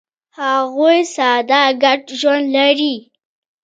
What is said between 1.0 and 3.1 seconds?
ساده ګډ ژوند لري.